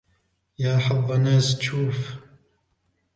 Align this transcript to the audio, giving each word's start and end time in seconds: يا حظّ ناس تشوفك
يا 0.59 0.77
حظّ 0.77 1.11
ناس 1.11 1.57
تشوفك 1.57 2.19